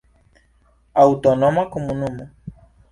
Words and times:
Aŭtonoma 1.03 1.69
Komunumo. 1.77 2.31